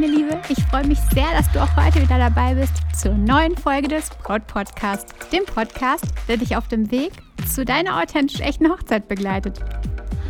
[0.00, 0.40] meine Liebe.
[0.48, 4.10] Ich freue mich sehr, dass du auch heute wieder dabei bist zur neuen Folge des
[4.10, 7.10] Braut Podcast, dem Podcast, der dich auf dem Weg
[7.52, 9.58] zu deiner authentisch echten Hochzeit begleitet.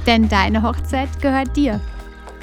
[0.07, 1.83] Denn deine Hochzeit gehört dir.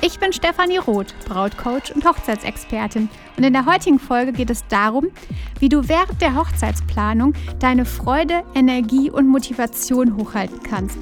[0.01, 3.09] Ich bin Stefanie Roth, Brautcoach und Hochzeitsexpertin.
[3.37, 5.07] Und in der heutigen Folge geht es darum,
[5.59, 10.99] wie du während der Hochzeitsplanung deine Freude, Energie und Motivation hochhalten kannst.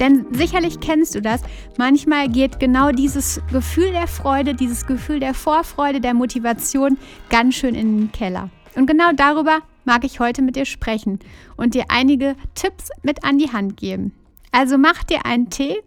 [0.00, 1.42] Denn sicherlich kennst du das.
[1.76, 6.98] Manchmal geht genau dieses Gefühl der Freude, dieses Gefühl der Vorfreude, der Motivation
[7.30, 8.50] ganz schön in den Keller.
[8.74, 11.18] Und genau darüber mag ich heute mit dir sprechen
[11.56, 14.12] und dir einige Tipps mit an die Hand geben.
[14.52, 15.82] Also mach dir einen Tee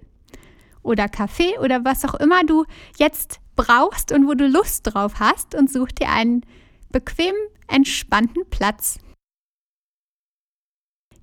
[0.84, 2.66] oder Kaffee oder was auch immer du
[2.98, 6.42] jetzt brauchst und wo du Lust drauf hast und such dir einen
[6.92, 8.98] bequemen, entspannten Platz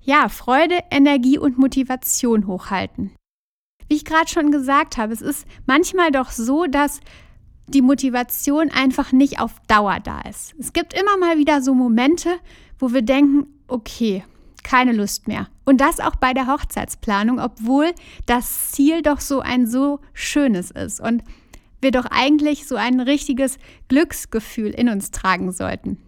[0.09, 3.11] ja, Freude, Energie und Motivation hochhalten.
[3.87, 6.99] Wie ich gerade schon gesagt habe, es ist manchmal doch so, dass
[7.67, 10.55] die Motivation einfach nicht auf Dauer da ist.
[10.57, 12.31] Es gibt immer mal wieder so Momente,
[12.79, 14.23] wo wir denken, okay,
[14.63, 15.47] keine Lust mehr.
[15.63, 17.91] Und das auch bei der Hochzeitsplanung, obwohl
[18.25, 21.23] das Ziel doch so ein so schönes ist und
[21.81, 25.99] wir doch eigentlich so ein richtiges Glücksgefühl in uns tragen sollten.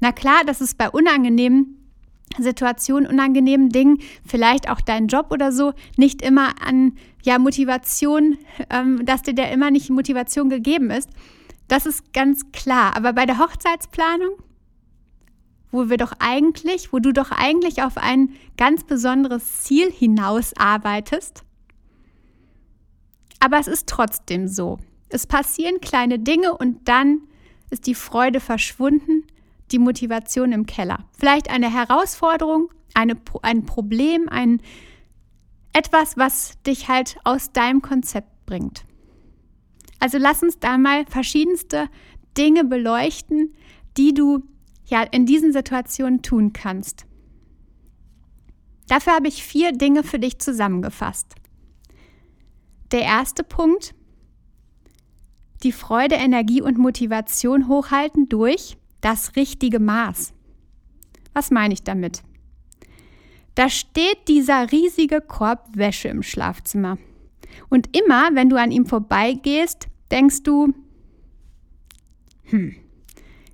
[0.00, 1.77] Na klar, dass es bei unangenehmen
[2.38, 8.38] Situationen, unangenehmen Dingen, vielleicht auch deinen Job oder so, nicht immer an ja, Motivation,
[8.70, 11.10] ähm, dass dir da immer nicht Motivation gegeben ist.
[11.68, 12.96] Das ist ganz klar.
[12.96, 14.36] Aber bei der Hochzeitsplanung,
[15.70, 21.44] wo wir doch eigentlich, wo du doch eigentlich auf ein ganz besonderes Ziel hinaus arbeitest,
[23.40, 24.78] aber es ist trotzdem so.
[25.10, 27.20] Es passieren kleine Dinge und dann
[27.70, 29.24] ist die Freude verschwunden
[29.70, 31.04] die Motivation im Keller.
[31.18, 34.60] Vielleicht eine Herausforderung, eine, ein Problem, ein
[35.72, 38.84] etwas, was dich halt aus deinem Konzept bringt.
[40.00, 41.88] Also lass uns da mal verschiedenste
[42.36, 43.54] Dinge beleuchten,
[43.96, 44.42] die du
[44.86, 47.06] ja in diesen Situationen tun kannst.
[48.88, 51.34] Dafür habe ich vier Dinge für dich zusammengefasst.
[52.90, 53.94] Der erste Punkt,
[55.62, 60.32] die Freude, Energie und Motivation hochhalten durch das richtige Maß.
[61.32, 62.22] Was meine ich damit?
[63.54, 66.98] Da steht dieser riesige Korb Wäsche im Schlafzimmer.
[67.68, 70.72] Und immer, wenn du an ihm vorbeigehst, denkst du,
[72.44, 72.76] hm,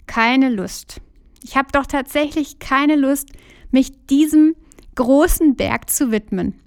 [0.07, 1.01] keine Lust.
[1.43, 3.31] Ich habe doch tatsächlich keine Lust,
[3.71, 4.55] mich diesem
[4.95, 6.61] großen Berg zu widmen.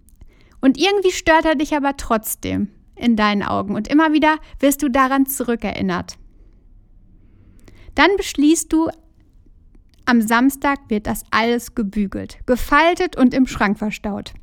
[0.60, 4.90] Und irgendwie stört er dich aber trotzdem in deinen Augen und immer wieder wirst du
[4.90, 6.18] daran zurückerinnert.
[7.98, 8.92] Dann beschließt du,
[10.06, 14.36] am Samstag wird das alles gebügelt, gefaltet und im Schrank verstaut.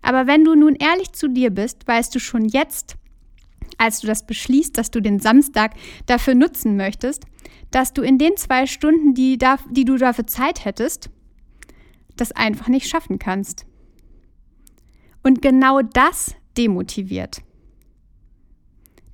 [0.00, 2.96] Aber wenn du nun ehrlich zu dir bist, weißt du schon jetzt,
[3.76, 5.74] als du das beschließt, dass du den Samstag
[6.06, 7.24] dafür nutzen möchtest,
[7.70, 11.10] dass du in den zwei Stunden, die, da, die du dafür Zeit hättest,
[12.16, 13.66] das einfach nicht schaffen kannst.
[15.22, 17.42] Und genau das demotiviert.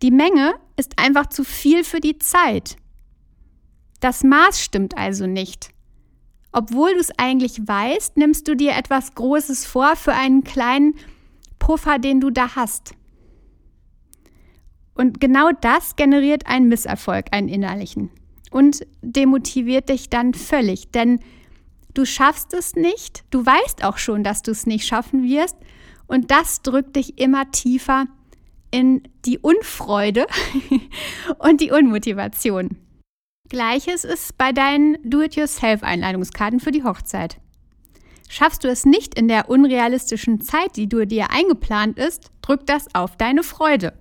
[0.01, 2.77] Die Menge ist einfach zu viel für die Zeit.
[4.03, 5.71] Das Maß stimmt also nicht.
[6.51, 10.95] Obwohl du es eigentlich weißt, nimmst du dir etwas Großes vor für einen kleinen
[11.61, 12.97] Puffer, den du da hast.
[14.95, 18.11] Und genau das generiert einen Misserfolg, einen innerlichen.
[18.51, 21.21] Und demotiviert dich dann völlig, denn
[21.95, 25.57] du schaffst es nicht, du weißt auch schon, dass du es nicht schaffen wirst.
[26.09, 28.07] Und das drückt dich immer tiefer
[28.73, 30.27] in die Unfreude
[31.39, 32.77] und die Unmotivation.
[33.53, 37.37] Gleiches ist bei deinen Do-it-yourself-Einladungskarten für die Hochzeit.
[38.31, 42.95] Schaffst du es nicht in der unrealistischen Zeit, die du dir eingeplant ist, drückt das
[42.95, 43.93] auf deine Freude.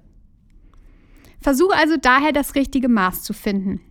[1.42, 3.81] Versuche also daher das richtige Maß zu finden.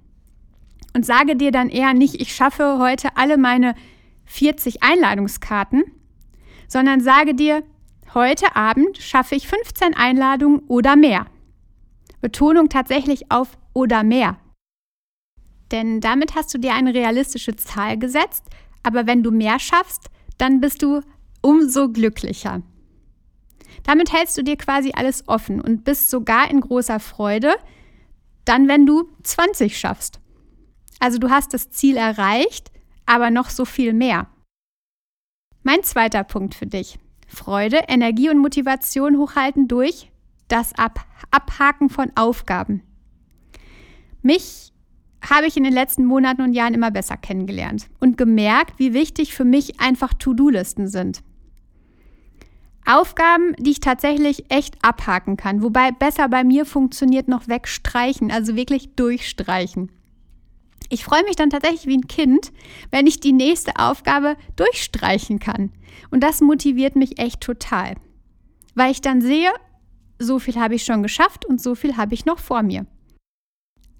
[0.95, 3.75] Und sage dir dann eher nicht, ich schaffe heute alle meine
[4.25, 5.85] 40 Einladungskarten,
[6.69, 7.63] sondern sage dir,
[8.15, 11.27] heute Abend schaffe ich 15 Einladungen oder mehr.
[12.23, 14.39] Betonung tatsächlich auf oder mehr.
[15.71, 18.45] Denn damit hast du dir eine realistische Zahl gesetzt,
[18.83, 21.01] aber wenn du mehr schaffst, dann bist du
[21.43, 22.63] umso glücklicher.
[23.85, 27.55] Damit hältst du dir quasi alles offen und bist sogar in großer Freude,
[28.45, 30.21] dann wenn du 20 schaffst.
[30.99, 32.71] Also du hast das Ziel erreicht,
[33.07, 34.29] aber noch so viel mehr.
[35.63, 36.99] Mein zweiter Punkt für dich.
[37.27, 40.11] Freude, Energie und Motivation hochhalten durch
[40.49, 42.83] das Ab Abhaken von Aufgaben.
[44.23, 44.70] Mich
[45.29, 49.35] habe ich in den letzten Monaten und Jahren immer besser kennengelernt und gemerkt, wie wichtig
[49.35, 51.23] für mich einfach To-Do-Listen sind.
[52.87, 55.63] Aufgaben, die ich tatsächlich echt abhaken kann.
[55.63, 59.93] Wobei besser bei mir funktioniert noch wegstreichen, also wirklich durchstreichen.
[60.89, 62.53] Ich freue mich dann tatsächlich wie ein Kind,
[62.91, 65.71] wenn ich die nächste Aufgabe durchstreichen kann.
[66.11, 67.95] Und das motiviert mich echt total.
[68.75, 69.51] Weil ich dann sehe,
[70.19, 72.87] so viel habe ich schon geschafft und so viel habe ich noch vor mir.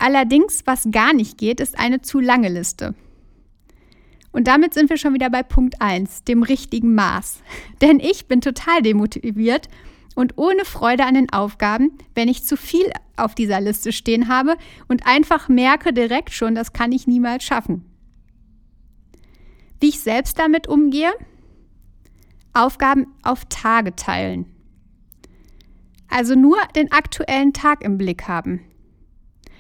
[0.01, 2.95] Allerdings, was gar nicht geht, ist eine zu lange Liste.
[4.33, 7.43] Und damit sind wir schon wieder bei Punkt 1, dem richtigen Maß.
[7.83, 9.69] Denn ich bin total demotiviert
[10.15, 14.57] und ohne Freude an den Aufgaben, wenn ich zu viel auf dieser Liste stehen habe
[14.89, 17.85] und einfach merke direkt schon, das kann ich niemals schaffen.
[19.81, 21.13] Wie ich selbst damit umgehe?
[22.55, 24.47] Aufgaben auf Tage teilen.
[26.09, 28.61] Also nur den aktuellen Tag im Blick haben.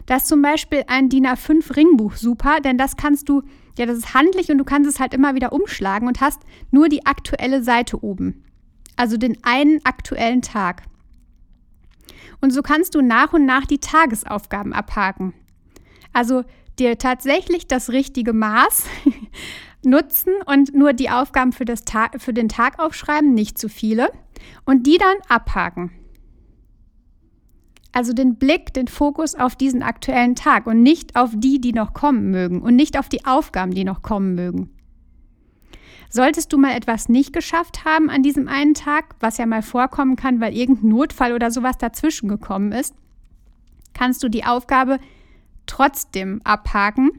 [0.06, 3.43] Da ist zum Beispiel ein DIN A5 Ringbuch super, denn das kannst du,
[3.79, 6.88] ja, das ist handlich und du kannst es halt immer wieder umschlagen und hast nur
[6.88, 8.44] die aktuelle Seite oben.
[8.97, 10.82] Also den einen aktuellen Tag.
[12.41, 15.35] Und so kannst du nach und nach die Tagesaufgaben abhaken.
[16.12, 16.44] Also
[16.79, 18.87] dir tatsächlich das richtige Maß
[19.85, 21.64] nutzen und nur die Aufgaben für,
[22.19, 24.11] für den Tag aufschreiben, nicht zu viele,
[24.64, 25.93] und die dann abhaken.
[27.93, 31.93] Also den Blick, den Fokus auf diesen aktuellen Tag und nicht auf die, die noch
[31.93, 34.71] kommen mögen und nicht auf die Aufgaben, die noch kommen mögen.
[36.09, 40.17] Solltest du mal etwas nicht geschafft haben an diesem einen Tag, was ja mal vorkommen
[40.17, 42.95] kann, weil irgendein Notfall oder sowas dazwischen gekommen ist,
[43.95, 44.99] kannst du die Aufgabe
[45.67, 47.11] trotzdem abhaken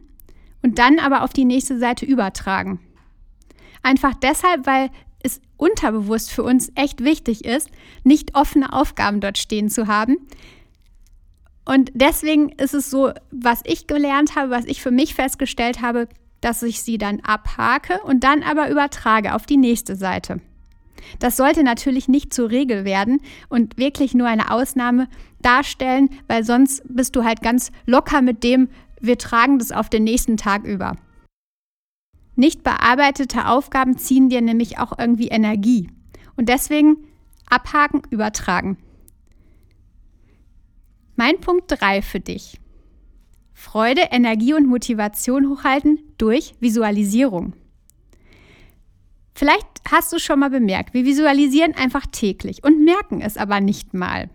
[0.62, 2.80] und dann aber auf die nächste Seite übertragen.
[3.82, 4.90] Einfach deshalb, weil
[5.24, 7.70] es unterbewusst für uns echt wichtig ist,
[8.04, 10.18] nicht offene Aufgaben dort stehen zu haben,
[11.66, 16.08] und deswegen ist es so, was ich gelernt habe, was ich für mich festgestellt habe,
[16.42, 20.42] dass ich sie dann abhake und dann aber übertrage auf die nächste Seite.
[21.20, 25.08] Das sollte natürlich nicht zur Regel werden und wirklich nur eine Ausnahme
[25.42, 28.70] darstellen, weil sonst bist du halt ganz locker mit dem,
[29.00, 30.96] wir tragen das auf den nächsten Tag über.
[32.36, 35.90] Nicht bearbeitete Aufgaben ziehen dir nämlich auch irgendwie Energie.
[36.38, 36.98] Und deswegen
[37.50, 38.78] abhaken, übertragen.
[41.24, 42.60] Mein Punkt 3 für dich.
[43.54, 47.54] Freude, Energie und Motivation hochhalten durch Visualisierung.
[49.36, 53.94] Vielleicht hast du schon mal bemerkt, wir visualisieren einfach täglich und merken es aber nicht
[53.94, 54.32] mal.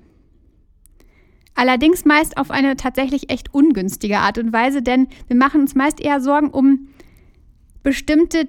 [1.56, 6.00] Allerdings meist auf eine tatsächlich echt ungünstige Art und Weise, denn wir machen uns meist
[6.00, 6.90] eher Sorgen um
[7.82, 8.46] bestimmte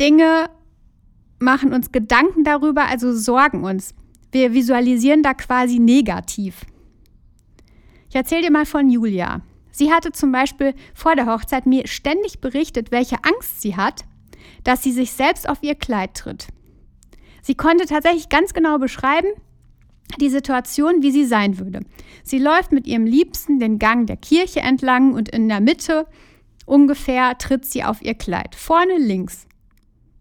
[0.00, 0.48] Dinge,
[1.38, 3.94] machen uns Gedanken darüber, also sorgen uns.
[4.32, 6.64] Wir visualisieren da quasi negativ.
[8.16, 9.42] Ich erzähle dir mal von Julia.
[9.70, 14.06] Sie hatte zum Beispiel vor der Hochzeit mir ständig berichtet, welche Angst sie hat,
[14.64, 16.46] dass sie sich selbst auf ihr Kleid tritt.
[17.42, 19.28] Sie konnte tatsächlich ganz genau beschreiben,
[20.18, 21.80] die Situation, wie sie sein würde.
[22.24, 26.06] Sie läuft mit ihrem Liebsten den Gang der Kirche entlang und in der Mitte
[26.64, 28.54] ungefähr tritt sie auf ihr Kleid.
[28.54, 29.46] Vorne links.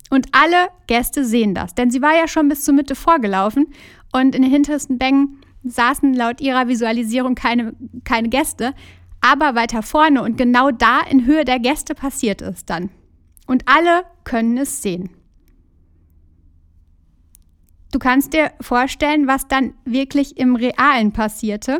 [0.09, 3.67] Und alle Gäste sehen das, denn sie war ja schon bis zur Mitte vorgelaufen
[4.11, 8.73] und in den hintersten Bängen saßen laut ihrer Visualisierung keine, keine Gäste,
[9.21, 12.89] aber weiter vorne und genau da in Höhe der Gäste passiert es dann.
[13.47, 15.09] Und alle können es sehen.
[17.91, 21.79] Du kannst dir vorstellen, was dann wirklich im Realen passierte.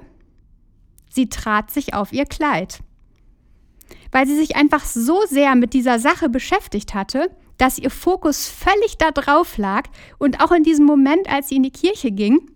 [1.09, 2.79] Sie trat sich auf ihr Kleid.
[4.11, 8.97] Weil sie sich einfach so sehr mit dieser Sache beschäftigt hatte, dass ihr Fokus völlig
[8.97, 12.49] da drauf lag und auch in diesem Moment, als sie in die Kirche ging,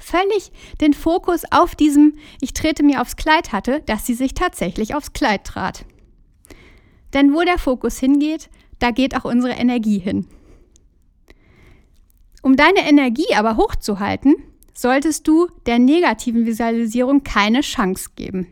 [0.00, 4.94] völlig den Fokus auf diesem Ich trete mir aufs Kleid hatte, dass sie sich tatsächlich
[4.94, 5.84] aufs Kleid trat.
[7.14, 10.26] Denn wo der Fokus hingeht, da geht auch unsere Energie hin.
[12.42, 14.36] Um deine Energie aber hochzuhalten,
[14.74, 18.46] solltest du der negativen Visualisierung keine Chance geben.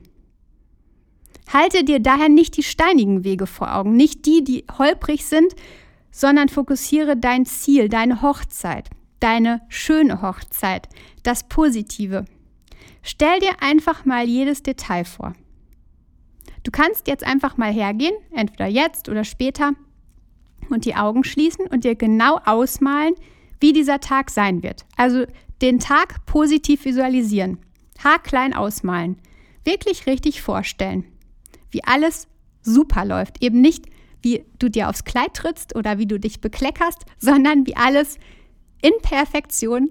[1.53, 5.55] Halte dir daher nicht die steinigen Wege vor Augen, nicht die, die holprig sind,
[6.11, 8.89] sondern fokussiere dein Ziel, deine Hochzeit,
[9.25, 10.87] deine schöne Hochzeit,
[11.23, 12.27] das Positive.
[13.03, 15.33] Stell dir einfach mal jedes Detail vor.
[16.63, 19.73] Du kannst jetzt einfach mal hergehen, entweder jetzt oder später,
[20.69, 23.15] und die Augen schließen und dir genau ausmalen,
[23.61, 24.85] wie dieser Tag sein wird.
[24.97, 25.25] Also
[25.63, 27.59] den Tag positiv visualisieren.
[28.03, 29.17] Haarklein ausmalen.
[29.65, 31.07] Wirklich richtig vorstellen.
[31.71, 32.29] Wie alles
[32.61, 33.43] super läuft.
[33.43, 33.87] Eben nicht,
[34.21, 38.19] wie du dir aufs Kleid trittst oder wie du dich bekleckerst, sondern wie alles
[38.85, 39.89] in Perfektion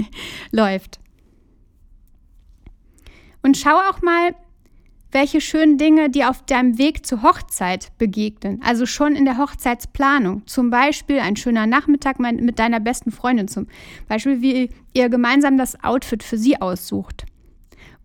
[0.50, 0.98] läuft.
[3.42, 4.34] Und schau auch mal,
[5.12, 10.46] welche schönen Dinge dir auf deinem Weg zur Hochzeit begegnen, also schon in der Hochzeitsplanung.
[10.46, 13.66] Zum Beispiel ein schöner Nachmittag mit deiner besten Freundin, zum
[14.08, 17.26] Beispiel wie ihr gemeinsam das Outfit für sie aussucht.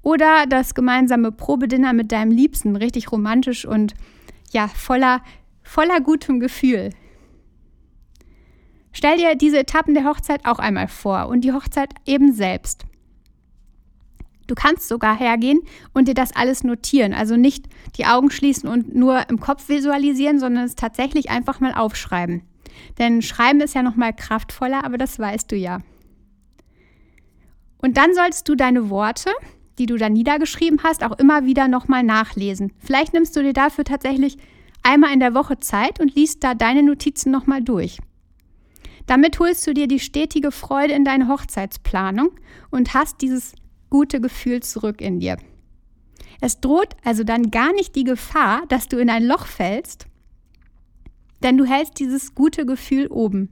[0.01, 3.93] Oder das gemeinsame Probedinner mit deinem Liebsten, richtig romantisch und
[4.51, 5.21] ja, voller,
[5.63, 6.89] voller gutem Gefühl.
[8.97, 12.85] Stell dir diese Etappen der Hochzeit auch einmal vor und die Hochzeit eben selbst.
[14.47, 15.59] Du kannst sogar hergehen
[15.93, 17.13] und dir das alles notieren.
[17.13, 17.65] Also nicht
[17.97, 22.43] die Augen schließen und nur im Kopf visualisieren, sondern es tatsächlich einfach mal aufschreiben.
[22.97, 25.79] Denn Schreiben ist ja noch mal kraftvoller, aber das weißt du ja.
[27.79, 29.31] Und dann solltest du deine Worte,
[29.77, 32.71] die du da niedergeschrieben hast, auch immer wieder noch mal nachlesen.
[32.79, 34.37] Vielleicht nimmst du dir dafür tatsächlich
[34.83, 37.97] einmal in der Woche Zeit und liest da deine Notizen noch mal durch.
[39.07, 42.31] Damit holst du dir die stetige Freude in deine Hochzeitsplanung
[42.71, 43.53] und hast dieses
[43.89, 45.37] gute Gefühl zurück in dir.
[46.41, 50.07] Es droht also dann gar nicht die Gefahr, dass du in ein Loch fällst,
[51.43, 53.49] denn du hältst dieses gute Gefühl oben.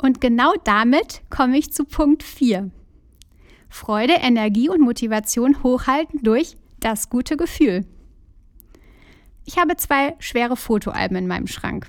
[0.00, 2.70] Und genau damit komme ich zu Punkt 4.
[3.68, 7.84] Freude, Energie und Motivation hochhalten durch das gute Gefühl.
[9.44, 11.88] Ich habe zwei schwere Fotoalben in meinem Schrank.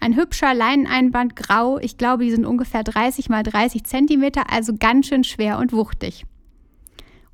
[0.00, 5.06] Ein hübscher Leineneinband grau, ich glaube, die sind ungefähr 30 mal 30 Zentimeter, also ganz
[5.06, 6.24] schön schwer und wuchtig.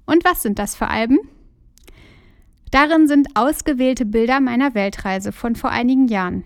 [0.06, 1.18] Und was sind das für Alben?
[2.70, 6.44] Darin sind ausgewählte Bilder meiner Weltreise von vor einigen Jahren.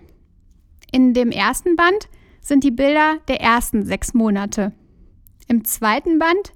[0.93, 2.09] In dem ersten Band
[2.41, 4.73] sind die Bilder der ersten sechs Monate.
[5.47, 6.53] Im zweiten Band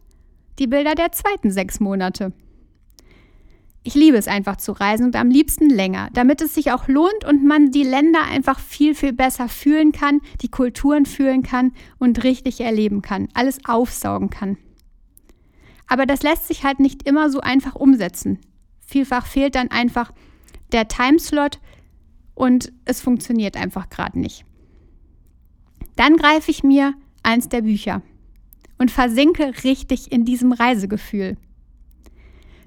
[0.59, 2.33] die Bilder der zweiten sechs Monate.
[3.85, 7.25] Ich liebe es einfach zu reisen und am liebsten länger, damit es sich auch lohnt
[7.27, 12.23] und man die Länder einfach viel, viel besser fühlen kann, die Kulturen fühlen kann und
[12.23, 14.57] richtig erleben kann, alles aufsaugen kann.
[15.89, 18.39] Aber das lässt sich halt nicht immer so einfach umsetzen.
[18.79, 20.13] Vielfach fehlt dann einfach
[20.71, 21.59] der Timeslot
[22.35, 24.45] und es funktioniert einfach gerade nicht.
[25.97, 28.03] Dann greife ich mir eins der Bücher
[28.79, 31.37] und versinke richtig in diesem Reisegefühl.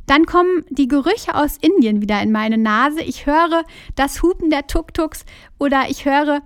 [0.05, 3.01] Dann kommen die Gerüche aus Indien wieder in meine Nase.
[3.01, 3.63] Ich höre
[3.95, 5.25] das Hupen der Tuk-Tuks
[5.57, 6.41] oder ich höre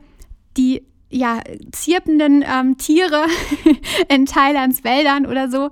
[0.58, 3.26] die ja, zirpenden ähm, Tiere
[4.10, 5.70] in Thailands Wäldern oder so.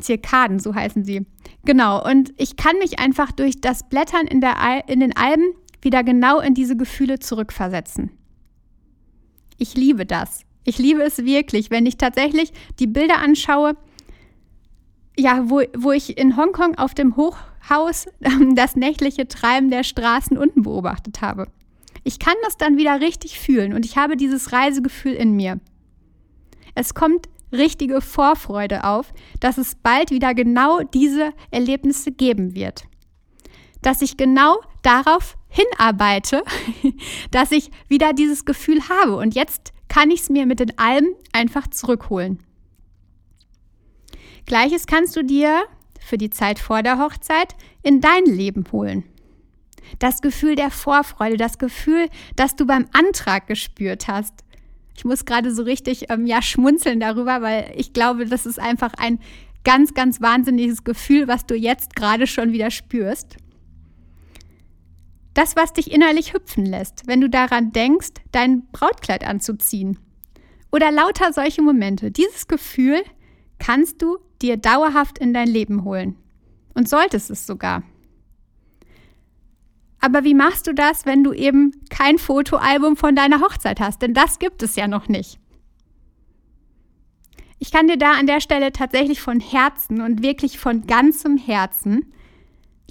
[0.00, 1.24] Zirkaden, so heißen sie.
[1.64, 5.54] Genau, und ich kann mich einfach durch das Blättern in, der Al in den Alben
[5.80, 8.10] wieder genau in diese Gefühle zurückversetzen.
[9.56, 10.42] Ich liebe das.
[10.64, 13.76] Ich liebe es wirklich, wenn ich tatsächlich die Bilder anschaue,
[15.18, 18.06] ja, wo, wo ich in Hongkong auf dem Hochhaus
[18.54, 21.48] das nächtliche Treiben der Straßen unten beobachtet habe.
[22.04, 25.58] Ich kann das dann wieder richtig fühlen und ich habe dieses Reisegefühl in mir.
[26.74, 32.84] Es kommt richtige Vorfreude auf, dass es bald wieder genau diese Erlebnisse geben wird.
[33.82, 36.42] Dass ich genau darauf hinarbeite,
[37.30, 39.16] dass ich wieder dieses Gefühl habe.
[39.16, 42.38] Und jetzt kann ich es mir mit den Alben einfach zurückholen.
[44.46, 45.64] Gleiches kannst du dir
[46.00, 49.04] für die Zeit vor der Hochzeit in dein Leben holen.
[49.98, 54.44] Das Gefühl der Vorfreude, das Gefühl, das du beim Antrag gespürt hast,
[54.96, 58.94] ich muss gerade so richtig ähm, ja, schmunzeln darüber, weil ich glaube, das ist einfach
[58.96, 59.18] ein
[59.62, 63.36] ganz, ganz wahnsinniges Gefühl, was du jetzt gerade schon wieder spürst.
[65.34, 69.98] Das, was dich innerlich hüpfen lässt, wenn du daran denkst, dein Brautkleid anzuziehen.
[70.72, 72.10] Oder lauter solche Momente.
[72.10, 73.02] Dieses Gefühl
[73.58, 76.16] kannst du dir dauerhaft in dein Leben holen.
[76.74, 77.82] Und solltest es sogar.
[80.00, 84.02] Aber wie machst du das, wenn du eben kein Fotoalbum von deiner Hochzeit hast?
[84.02, 85.38] Denn das gibt es ja noch nicht.
[87.58, 92.12] Ich kann dir da an der Stelle tatsächlich von Herzen und wirklich von ganzem Herzen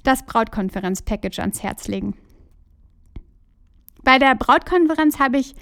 [0.02, 2.14] das Brautkonferenz-Package ans Herz legen.
[4.02, 5.54] Bei der Brautkonferenz habe ich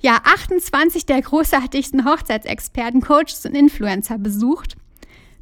[0.00, 4.76] ja 28 der großartigsten Hochzeitsexperten, Coaches und Influencer besucht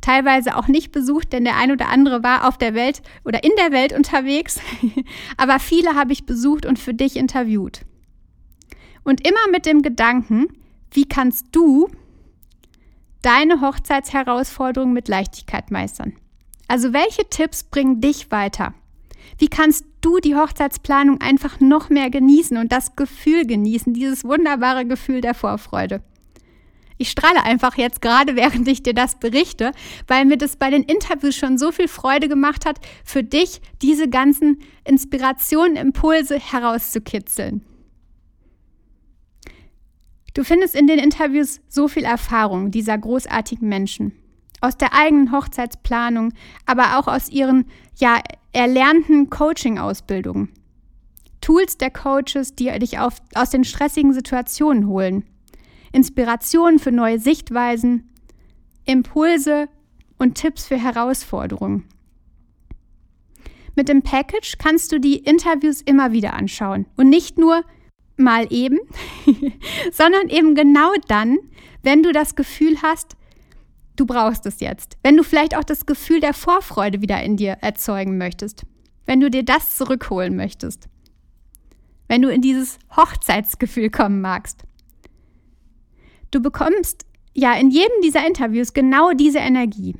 [0.03, 3.53] teilweise auch nicht besucht, denn der ein oder andere war auf der Welt oder in
[3.57, 4.61] der Welt unterwegs.
[5.39, 7.81] Aber viele habe ich besucht und für dich interviewt.
[9.05, 10.49] Und immer mit dem Gedanken,
[10.91, 11.89] wie kannst du
[13.23, 16.13] deine Hochzeitsherausforderung mit Leichtigkeit meistern?
[16.69, 18.75] Also welche Tipps bringen dich weiter?
[19.39, 24.85] Wie kannst du die Hochzeitsplanung einfach noch mehr genießen und das Gefühl genießen, dieses wunderbare
[24.85, 26.03] Gefühl der Vorfreude?
[26.99, 29.73] Ich strahle einfach jetzt gerade, während ich dir das berichte,
[30.07, 34.09] weil mir das bei den Interviews schon so viel Freude gemacht hat, für dich diese
[34.09, 37.65] ganzen Inspirationen, Impulse herauszukitzeln.
[40.35, 44.13] Du findest in den Interviews so viel Erfahrung dieser großartigen Menschen.
[44.65, 46.33] aus der eigenen Hochzeitsplanung,
[46.67, 47.67] aber auch aus ihren
[47.99, 48.21] ja
[48.53, 50.51] erlernten Coaching-Ausbildungen.
[51.41, 55.25] Tools der Coaches, die dich auf, aus den stressigen Situationen holen.
[55.93, 58.11] Inspirationen für neue Sichtweisen,
[58.85, 59.69] Impulse
[60.19, 61.85] und Tipps für Herausforderungen.
[63.75, 67.65] Mit dem Package kannst du die Interviews immer wieder anschauen und nicht nur
[68.17, 68.79] mal eben,
[69.93, 71.39] sondern eben genau dann,
[71.83, 73.17] wenn du das Gefühl hast,
[73.97, 74.97] du brauchst es jetzt.
[75.03, 78.65] Wenn du vielleicht auch das Gefühl der Vorfreude wieder in dir erzeugen möchtest.
[79.07, 80.89] Wenn du dir das zurückholen möchtest.
[82.09, 84.65] Wenn du in dieses Hochzeitsgefühl kommen magst.
[86.33, 89.95] Du bekommst ja in jedem dieser Interviews genau diese Energie.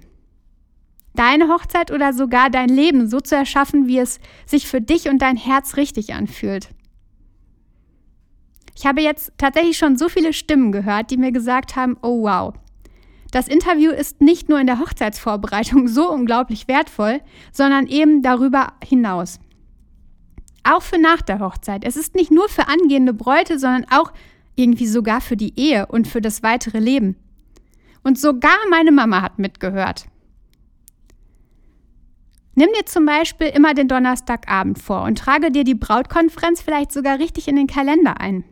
[1.15, 5.21] Deine Hochzeit oder sogar dein Leben so zu erschaffen, wie es sich für dich und
[5.21, 6.71] dein Herz richtig anfühlt.
[8.75, 12.55] Ich habe jetzt tatsächlich schon so viele Stimmen gehört, die mir gesagt haben, oh wow,
[13.31, 17.21] das Interview ist nicht nur in der Hochzeitsvorbereitung so unglaublich wertvoll,
[17.53, 19.39] sondern eben darüber hinaus.
[20.65, 21.85] Auch für nach der Hochzeit.
[21.85, 24.13] Es ist nicht nur für angehende Bräute, sondern auch
[24.57, 27.17] irgendwie sogar für die Ehe und für das weitere Leben.
[28.03, 30.07] Und sogar meine Mama hat mitgehört.
[32.55, 37.19] Nimm dir zum Beispiel immer den Donnerstagabend vor und trage dir die Brautkonferenz vielleicht sogar
[37.19, 38.45] richtig in den Kalender ein.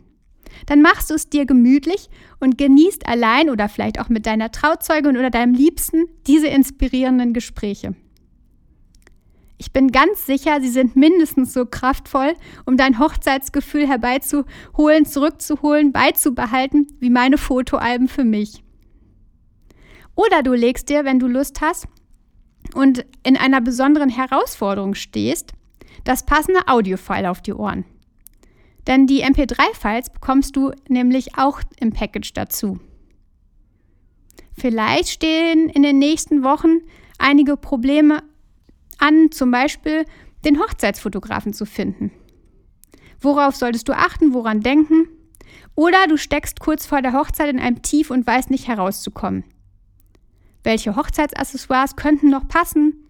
[0.65, 5.17] Dann machst du es dir gemütlich und genießt allein oder vielleicht auch mit deiner Trauzeugin
[5.17, 7.95] oder deinem Liebsten diese inspirierenden Gespräche.
[9.61, 12.33] Ich bin ganz sicher, sie sind mindestens so kraftvoll,
[12.65, 18.63] um dein Hochzeitsgefühl herbeizuholen, zurückzuholen, beizubehalten, wie meine Fotoalben für mich.
[20.15, 21.87] Oder du legst dir, wenn du Lust hast
[22.73, 25.51] und in einer besonderen Herausforderung stehst,
[26.05, 27.85] das passende Audiofile auf die Ohren.
[28.87, 32.79] Denn die MP3-Files bekommst du nämlich auch im Package dazu.
[34.57, 36.79] Vielleicht stehen in den nächsten Wochen
[37.19, 38.23] einige Probleme
[39.01, 40.05] an, zum Beispiel
[40.45, 42.11] den Hochzeitsfotografen zu finden.
[43.19, 45.07] Worauf solltest du achten, woran denken?
[45.75, 49.43] Oder du steckst kurz vor der Hochzeit in einem Tief und weißt nicht herauszukommen.
[50.63, 53.07] Welche Hochzeitsaccessoires könnten noch passen?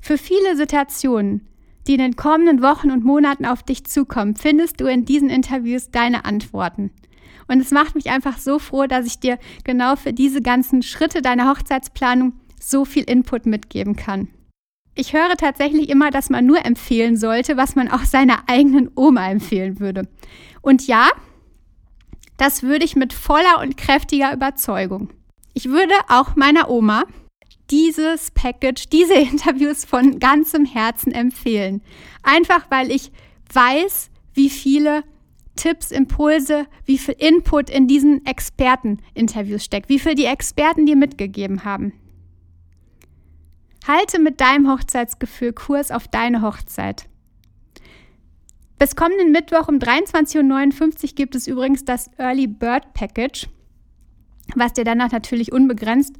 [0.00, 1.48] Für viele Situationen
[1.86, 5.90] die in den kommenden Wochen und Monaten auf dich zukommen, findest du in diesen Interviews
[5.90, 6.90] deine Antworten.
[7.48, 11.20] Und es macht mich einfach so froh, dass ich dir genau für diese ganzen Schritte
[11.20, 14.28] deiner Hochzeitsplanung so viel Input mitgeben kann.
[14.94, 19.30] Ich höre tatsächlich immer, dass man nur empfehlen sollte, was man auch seiner eigenen Oma
[19.30, 20.08] empfehlen würde.
[20.62, 21.08] Und ja,
[22.36, 25.10] das würde ich mit voller und kräftiger Überzeugung.
[25.54, 27.04] Ich würde auch meiner Oma
[27.70, 31.82] dieses Package, diese Interviews von ganzem Herzen empfehlen.
[32.22, 33.12] Einfach weil ich
[33.52, 35.04] weiß, wie viele
[35.56, 41.64] Tipps, Impulse, wie viel Input in diesen Experteninterviews steckt, wie viel die Experten dir mitgegeben
[41.64, 41.92] haben.
[43.86, 47.06] Halte mit deinem Hochzeitsgefühl Kurs auf deine Hochzeit.
[48.78, 53.48] Bis kommenden Mittwoch um 23.59 Uhr gibt es übrigens das Early Bird Package,
[54.54, 56.16] was dir danach natürlich unbegrenzt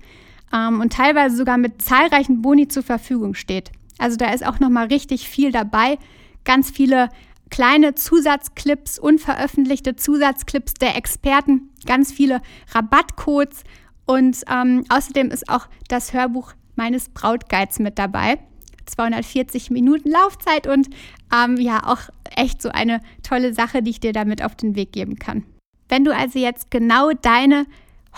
[0.53, 3.73] ähm, und teilweise sogar mit zahlreichen Boni zur Verfügung steht.
[3.99, 5.99] Also da ist auch noch mal richtig viel dabei,
[6.45, 7.09] ganz viele
[7.51, 12.41] kleine Zusatzclips, unveröffentlichte Zusatzclips der Experten, ganz viele
[12.73, 13.65] Rabattcodes
[14.07, 18.39] und ähm, außerdem ist auch das Hörbuch meines Brautguides mit dabei.
[18.87, 20.89] 240 Minuten Laufzeit und
[21.33, 22.01] ähm, ja, auch
[22.35, 25.45] echt so eine tolle Sache, die ich dir damit auf den Weg geben kann.
[25.91, 27.67] Wenn du also jetzt genau deine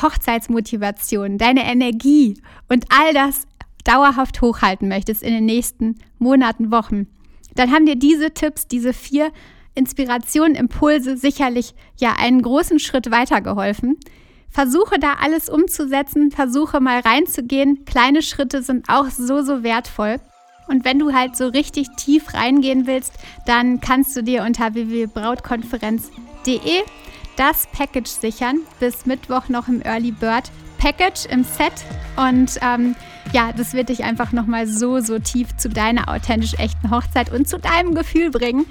[0.01, 3.49] Hochzeitsmotivation, deine Energie und all das
[3.85, 7.09] dauerhaft hochhalten möchtest in den nächsten Monaten, Wochen,
[7.57, 9.33] dann haben dir diese Tipps, diese vier
[9.75, 13.99] Inspirationen, Impulse sicherlich ja einen großen Schritt weitergeholfen.
[14.53, 17.87] Versuche da alles umzusetzen, versuche mal reinzugehen.
[17.87, 20.17] Kleine Schritte sind auch so, so wertvoll.
[20.69, 23.15] Und wenn du halt so richtig tief reingehen willst,
[23.47, 26.83] dann kannst du dir unter www.brautkonferenz.de
[27.37, 28.61] das Package sichern.
[28.79, 31.73] Bis Mittwoch noch im Early Bird Package im Set.
[32.17, 32.95] Und ähm,
[33.33, 37.49] ja, das wird dich einfach nochmal so, so tief zu deiner authentisch echten Hochzeit und
[37.49, 38.67] zu deinem Gefühl bringen.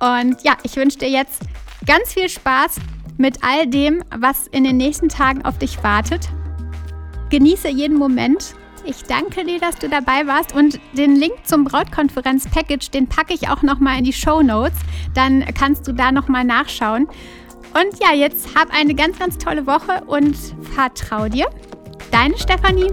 [0.00, 1.42] Und ja, ich wünsche dir jetzt
[1.86, 2.76] ganz viel Spaß
[3.16, 6.28] mit all dem, was in den nächsten Tagen auf dich wartet.
[7.30, 8.54] Genieße jeden Moment.
[8.84, 13.48] Ich danke dir, dass du dabei warst und den Link zum Brautkonferenz-Package, den packe ich
[13.48, 14.78] auch nochmal in die Show Notes.
[15.14, 17.06] Dann kannst du da nochmal nachschauen.
[17.74, 20.36] Und ja, jetzt hab eine ganz, ganz tolle Woche und
[20.74, 21.46] vertrau dir.
[22.10, 22.90] Deine Stefanie.